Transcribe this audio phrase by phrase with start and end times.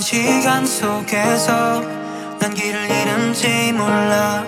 [0.00, 1.82] 지나버린 시간 속에서
[2.38, 4.44] 난 길을 잃은지 몰라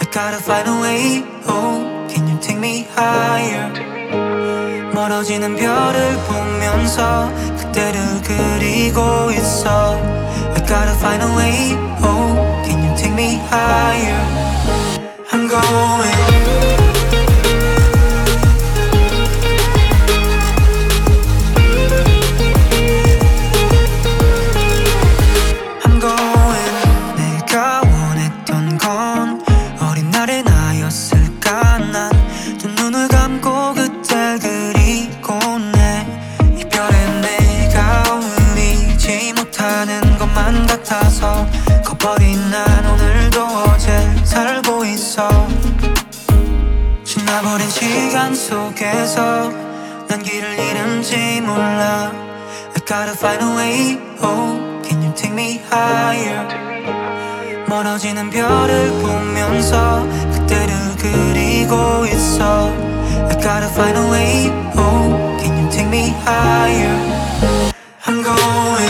[0.00, 3.72] I gotta find a way Oh can you take me higher
[4.92, 13.12] 멀어지는 별을 보면서 그때를 그리고 있어 I gotta find a way Oh can you take
[13.12, 14.22] me higher
[15.32, 16.43] I'm going
[49.14, 49.48] 속에서
[50.08, 52.10] 난 길을 잃은지 몰라
[52.74, 56.42] I gotta find a way Oh can you take me higher
[57.68, 60.02] 멀어지는 별을 보면서
[60.32, 62.72] 그때를 그리고 있어
[63.30, 66.98] I gotta find a way Oh can you take me higher
[68.06, 68.83] I'm going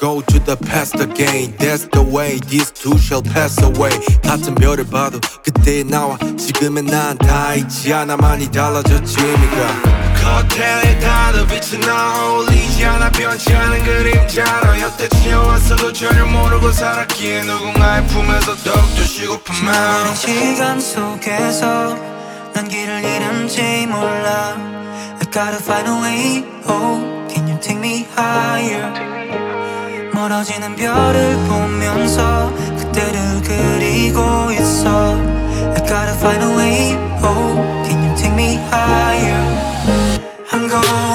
[0.00, 1.52] go to the past again.
[1.58, 3.92] That's the way these two shall pass away.
[4.22, 8.16] 같은 별을 봐도 그때의 나와 지금의 난 다 있지 않아.
[8.16, 10.00] 많이 달라졌지 의미가.
[10.20, 13.10] 커튼에 닿는 빛은 나 어울리지 않아.
[13.12, 20.14] 변치 않은 그림자로 여태 지어왔어도 전혀 모르고 살았기에 누군가의 품에서 더욱더 쉬고픈 마음.
[20.14, 21.94] 시간 속에서
[22.54, 24.56] 난 길을 잃은지 몰라.
[25.20, 26.44] I gotta find a way.
[26.66, 29.19] Oh can you take me higher
[30.20, 37.54] 멀어지는 별을 보면서 그때를 그리고 있어 I gotta find a way Oh
[37.86, 39.40] can you take me higher
[40.52, 41.09] I'm going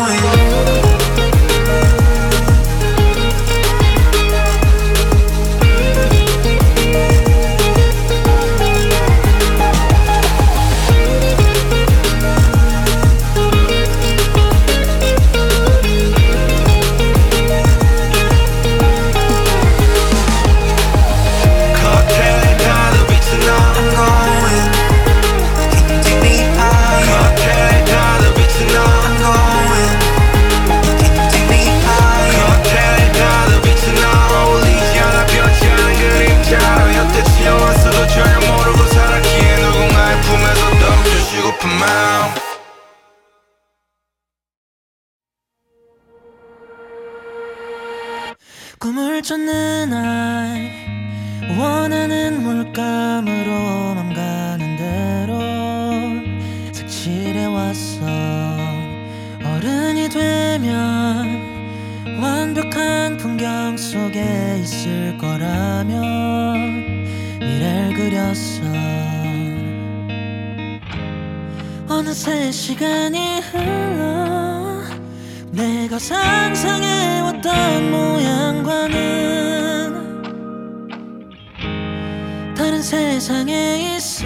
[82.85, 84.25] 세상에 있어.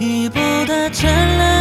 [0.00, 1.57] 이보다 찬란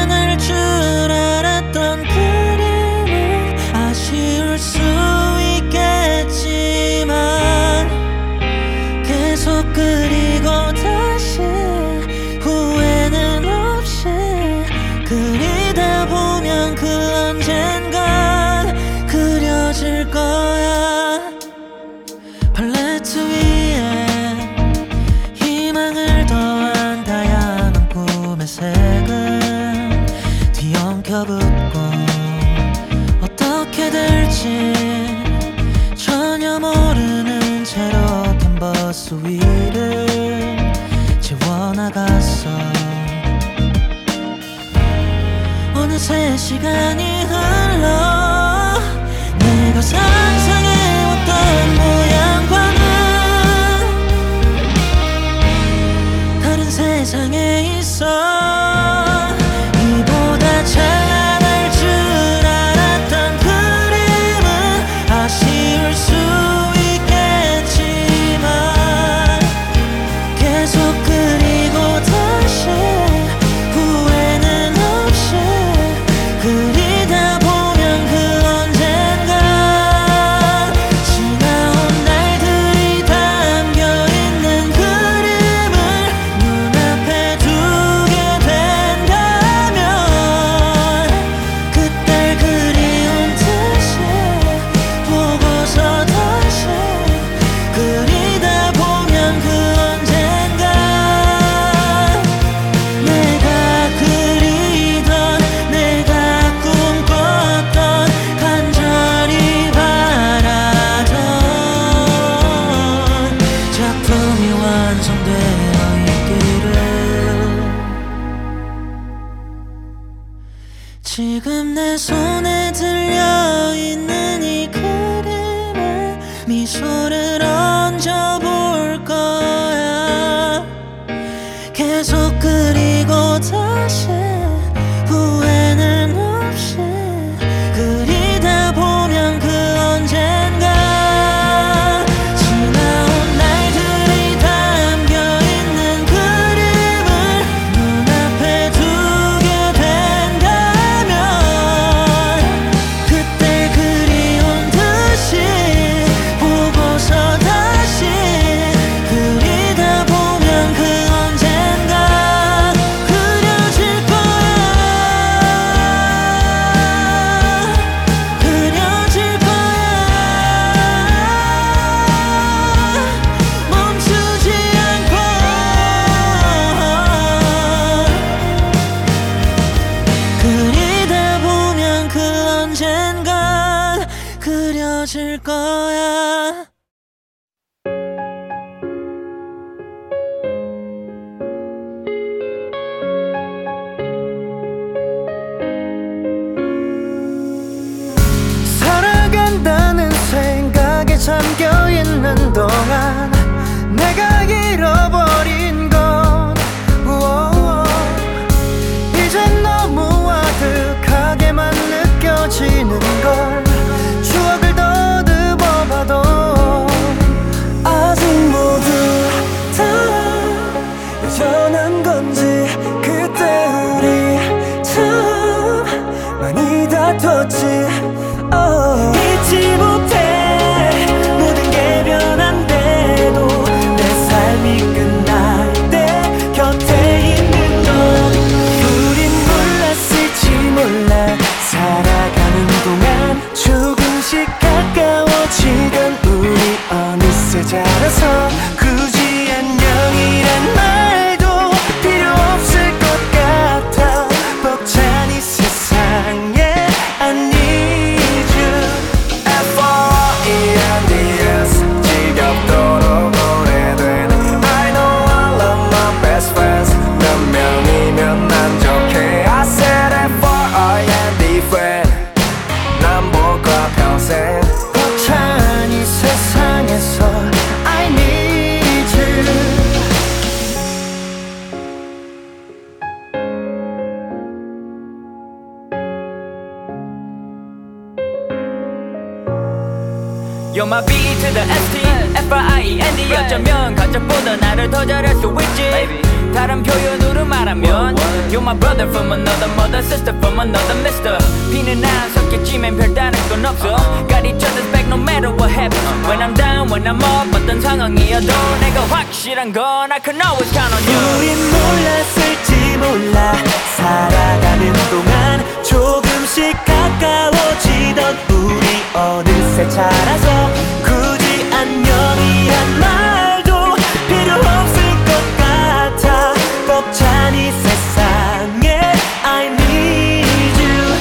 [319.77, 320.72] 그새 자라서
[321.03, 323.96] 굳이 안녕이란 말도
[324.27, 326.53] 필요 없을 것 같아.
[326.88, 331.13] 벅찬 이 세상에 I need you.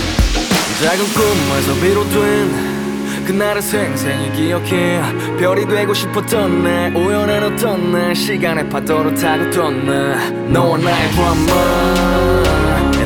[0.81, 5.03] 작은 꿈에서 비롯된 그날을 생생히 기억해.
[5.39, 10.31] 별이 되고 싶었던 날 우연한 어떤 날 시간의 파도로 타고 떴네.
[10.49, 11.45] 너와 나의 드라마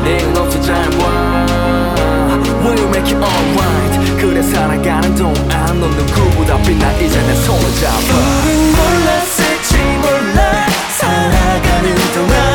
[0.04, 1.40] 내일 없어 잘봐
[2.62, 3.89] Will you make it alright
[4.20, 7.96] 그래 살아가는 동안 넌 누구보다 빛나 이제 내 손을 잡아.
[7.96, 10.66] 우린 몰랐을지 몰라.
[10.98, 12.50] 살아가는 동안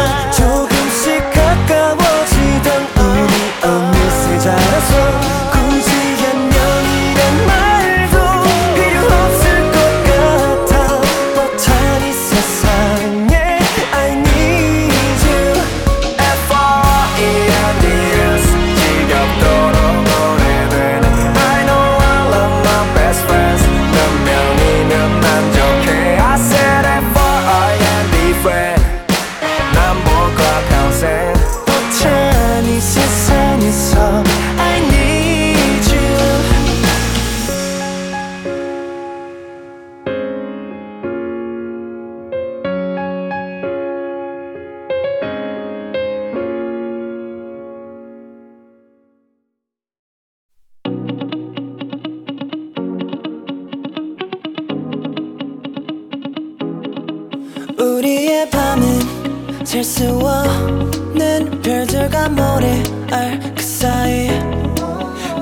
[59.75, 64.29] 질수 없는 별들과 모래알 그 사이.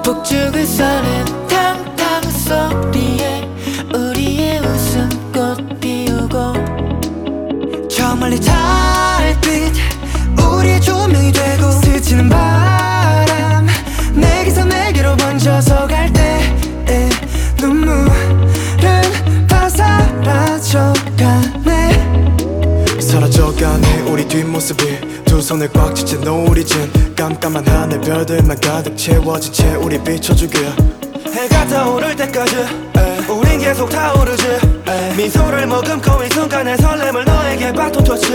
[0.04, 3.48] 북쪽을 서는 탕탕 소리에
[3.94, 6.54] 우리의 웃음꽃 피우고
[7.88, 9.72] 저 멀리 달빛
[10.42, 12.63] 우리의 조명이 되고 스치는 바
[24.24, 30.60] 우리 뒷모습이 두 손을 꽉 쥐채 노을이진 깜깜한 하늘 별들만 가득 채워진 채 우리 비춰주게
[31.34, 32.56] 해가 떠오를 때까지
[33.28, 34.44] 우린 계속 타오르지.
[35.18, 38.28] 미소를 머금고 이 순간의 설렘을 너에게 바토토치.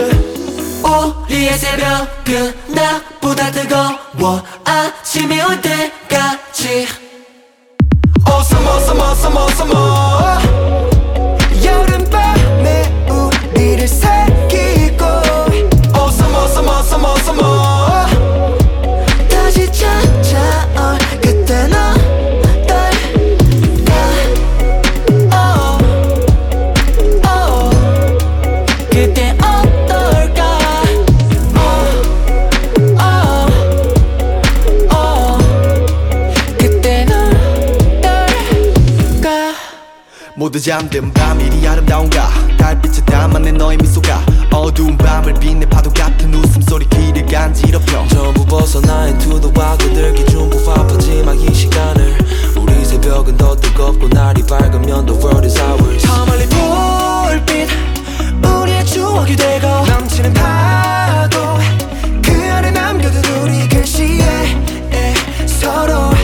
[1.25, 6.87] 우리의 새벽은 나보다 뜨거워 아침이 올 때까지
[40.59, 42.31] 모두 잠든 밤 이리 아름다운가?
[42.59, 44.21] 달빛에 담아낸 너의 미소가
[44.53, 48.09] 어두운 밤을 빛내 파도 같은 웃음소리 귀를 간지럽혀.
[48.09, 52.19] 전부 벗어나 into the wild 그들기 중부 바빠지 막이 시간을
[52.57, 56.05] 우리 새벽은 더 뜨겁고 날이 밝으면 the world is ours.
[56.05, 57.69] 저 멀리 불빛
[58.45, 61.39] 우리의 추억이 되고 넘치는 파도
[62.21, 64.25] 그 안에 남겨둔 우리 글씨에
[64.91, 65.15] 에,
[65.47, 66.18] 서로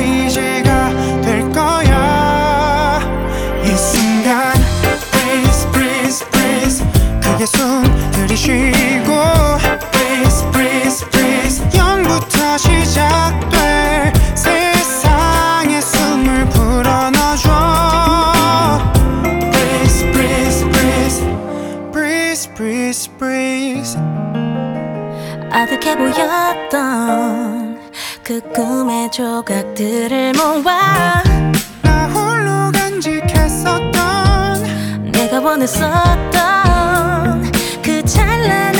[0.00, 3.00] 한 페이지가 될 거야
[3.62, 4.54] 이 순간
[5.12, 6.84] breeze breeze breeze
[7.22, 7.82] 크게 숨
[8.12, 9.12] 들이쉬고
[9.92, 17.50] breeze breeze breeze 0부터 시작될 세상에 숨을 불어넣어줘
[19.52, 21.26] breeze breeze breeze
[21.92, 23.98] breeze breeze breeze
[25.52, 27.49] 아득해 보였던
[28.30, 31.20] 그 꿈의 조각들을 모아
[31.82, 33.90] 나 홀로 간직했었던
[35.10, 36.30] 내가 원했었던
[37.82, 38.79] 그 찬란한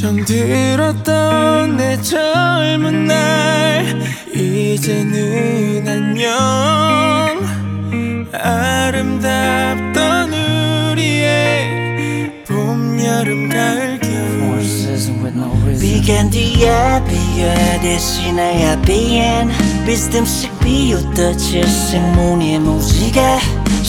[0.00, 3.84] 정들었던 내 젊은 날.
[4.34, 6.30] 이제는 안녕.
[8.32, 10.32] 아름답던
[10.92, 14.62] 우리의 봄, 여름, 가을, 겨울.
[15.78, 19.50] 비간 뒤에 비에 대신에 비엔
[19.84, 23.20] 비스듬씩 비웃듯이 생문의 무지개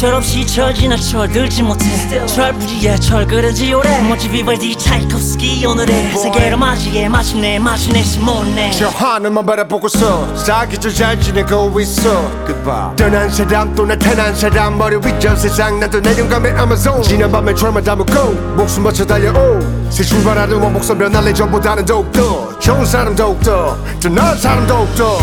[0.02, 1.86] 철없이 철 지나 철들지 못해.
[2.26, 4.02] 철부지에 철 그려지 오래.
[4.02, 8.72] 멋지 비발디 차이콥스키 오늘의 세계로 맞이해 마침내 마침내 시몬네.
[8.72, 12.20] 저 하늘만 바라보고서 사기절 잘 지내고 있어.
[12.48, 12.96] Goodbye.
[12.96, 17.84] 떠난 사람 또 나타난 사람 머리 위저 세상 나도 내 영감의 아마존 지난 밤에 철만
[17.84, 19.60] 담고 목숨 바쳐 달려오.
[19.92, 25.20] 새 출발하는 원목선 변할래 전보다는 더욱더 좋은 사람 더욱더 더 나은 사람 더욱더.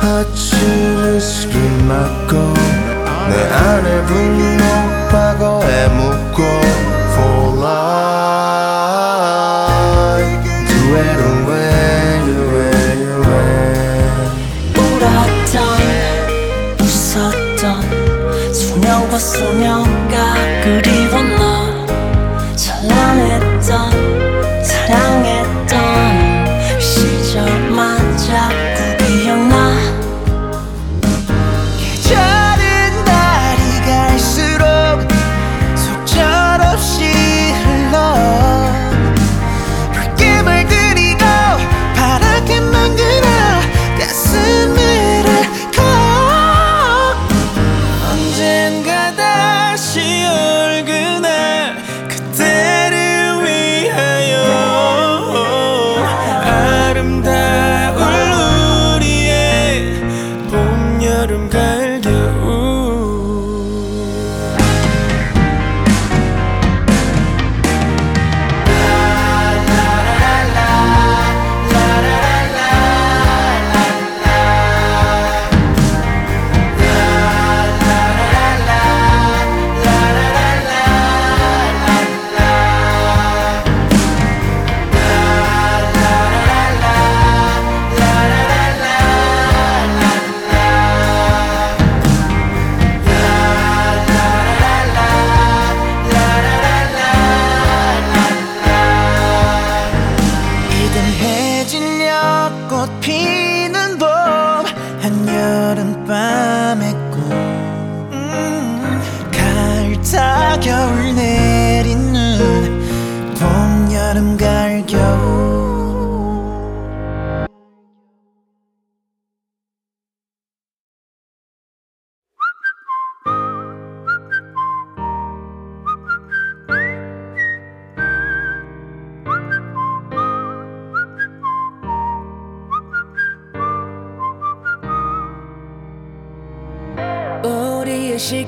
[0.00, 1.54] 아침을 스키
[1.86, 2.81] 맞고
[3.28, 4.64] 내 안에 분노
[5.10, 6.71] 과거에 묻고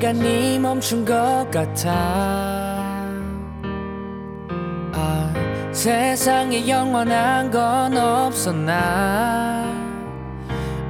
[0.04, 1.90] 시간이 멈춘 것 같아.
[4.92, 5.32] 아,
[5.72, 9.64] 세상에 영원한 건 없어 나.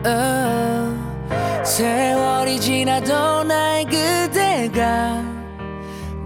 [0.04, 5.22] 어, 세월이 지나도 나의 그대가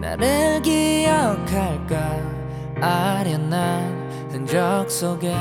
[0.01, 2.22] 나를 기억할까?
[2.81, 5.37] 아련한 흔적 속에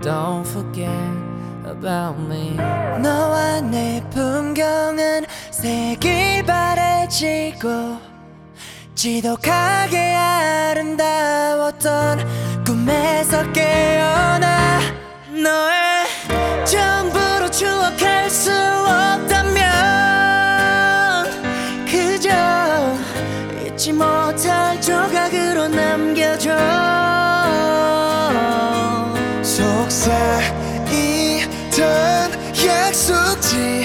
[0.00, 1.20] Don't forget
[1.66, 2.56] about me.
[3.02, 5.24] 너와 내 풍경은
[5.60, 7.98] 색이 바래지고
[8.94, 11.84] 지독하게 아름다웠던
[12.64, 14.80] 꿈에서 깨어나
[15.28, 16.06] 너의
[16.64, 19.60] 전부로 추억할 수 없다면
[21.84, 22.30] 그저
[23.66, 26.56] 잊지 못할 조각으로 남겨줘.
[29.42, 30.70] 속삭이던
[32.64, 33.84] 약속지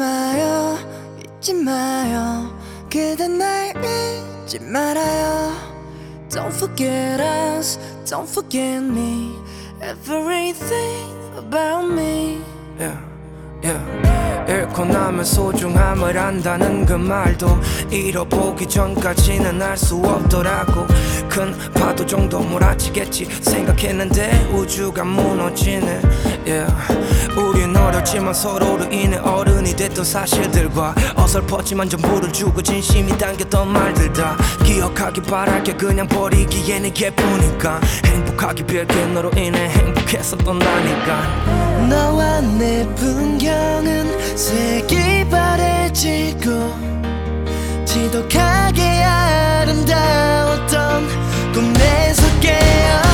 [0.00, 0.78] 마요
[1.18, 2.58] 잊지 마요
[2.90, 5.52] 그대 날 잊지 말아요
[6.30, 9.36] Don't forget us Don't forget me
[9.82, 12.40] Everything about me
[12.78, 12.96] yeah,
[13.62, 14.19] yeah.
[14.50, 20.86] 잃고 나면 소중함을 안다는 그 말도 잃어보기 전까지는 알 수 없더라고.
[21.28, 26.00] 큰 파도 정도 몰아치겠지 생각했는데 우주가 무너지네.
[26.44, 26.74] Yeah.
[27.36, 35.22] 우린 어렸지만 서로로 인해 어른이 됐던 사실들과 어설펐지만 전부를 주고 진심이 담겼던 말들 다 기억하기
[35.22, 46.72] 바랄게 그냥 버리기에는 예쁘니까 행복하기 빌게 너로 인해 행복했었던 나니까 너와 내 풍경은 색이 바래지고
[47.84, 50.72] 지독하게 아름다웠던
[51.52, 53.09] 꿈에서 깨어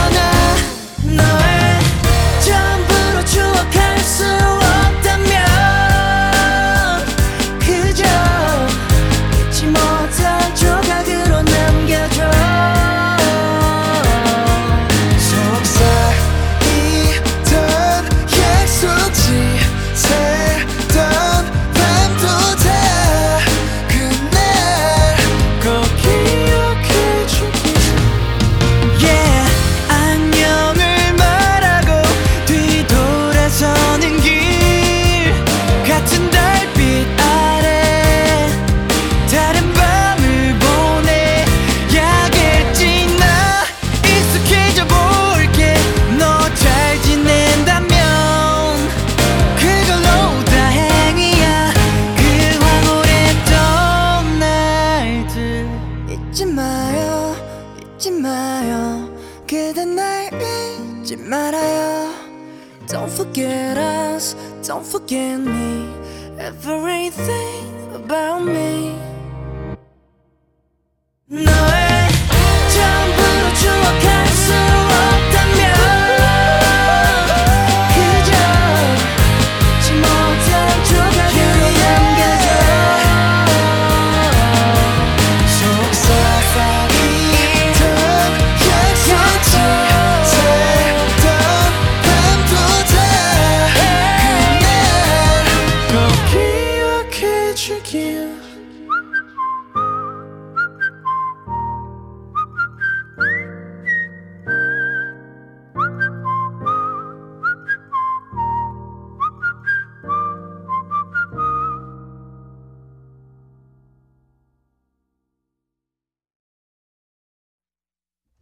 [97.66, 98.30] 기억해주길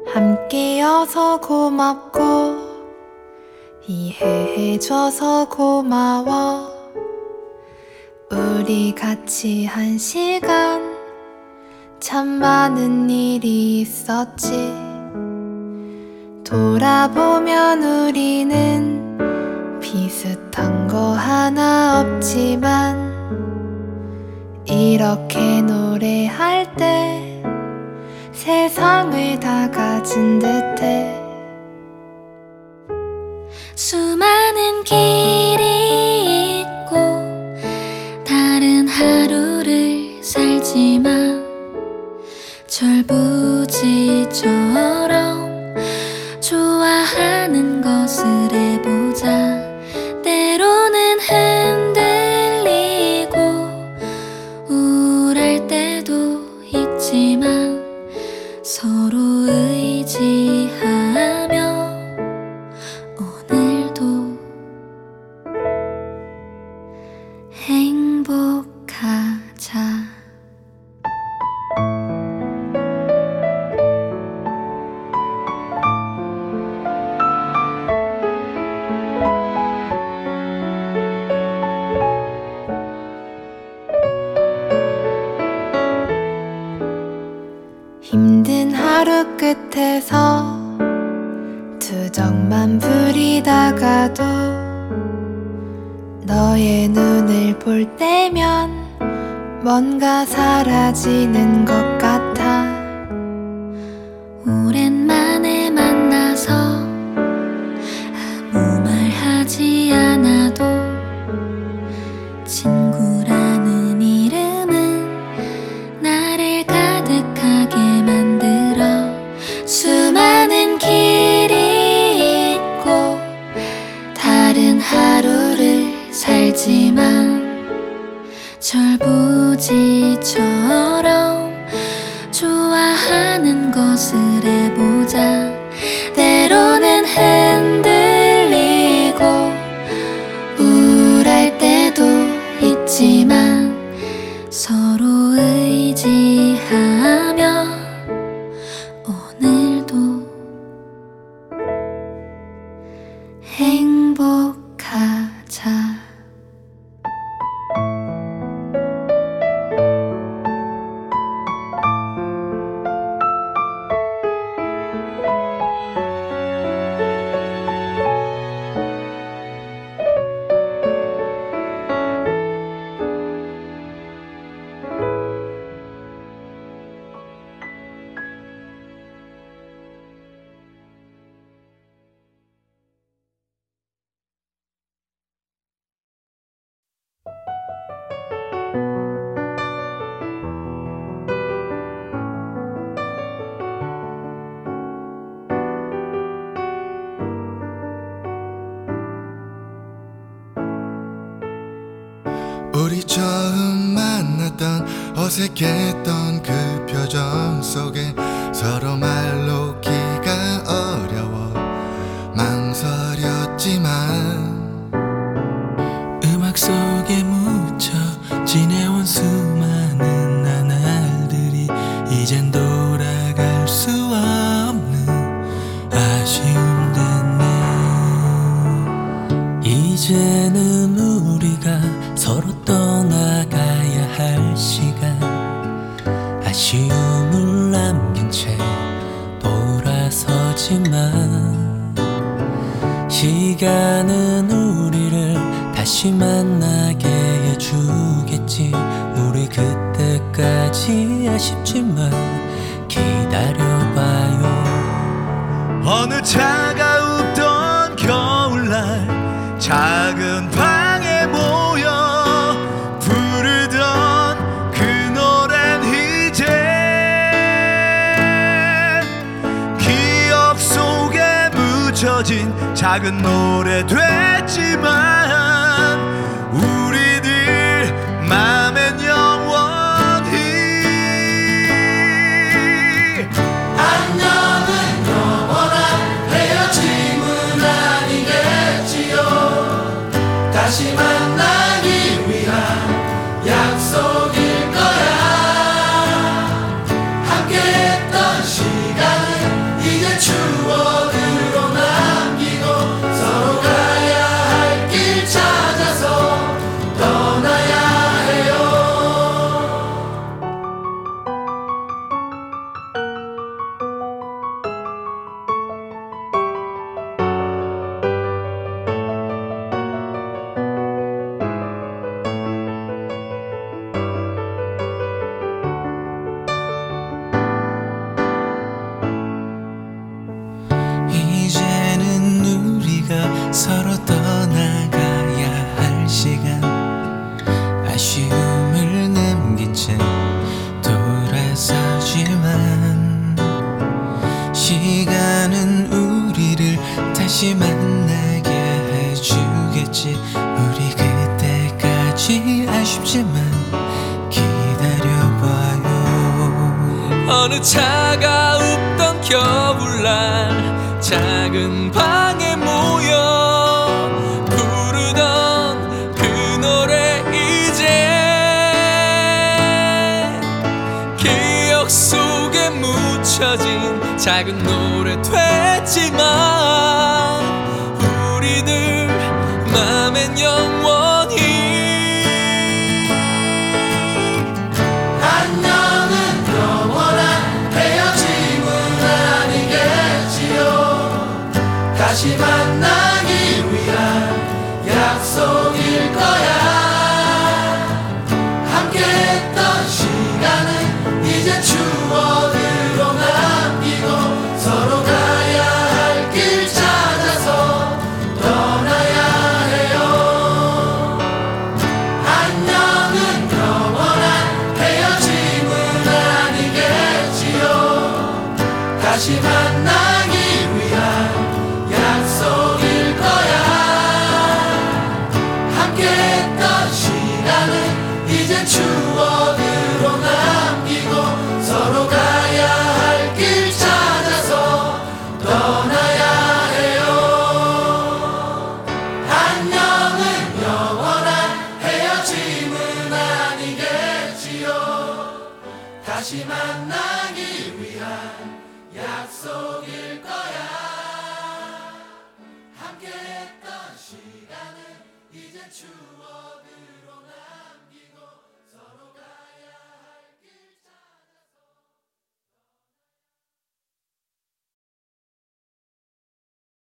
[0.06, 2.20] 함께여서 고맙고
[3.88, 6.73] 이해해줘서 고마워
[8.34, 10.82] 우리 같이 한 시간.
[12.00, 14.72] 참 많은 일이 있었지.
[16.42, 23.14] 돌아보면 우리는 비슷한 거 하나 없지만
[24.66, 27.42] 이렇게 노래할 때
[28.32, 31.20] 세상을 다 가진 듯해.
[33.76, 35.73] 수많은 길이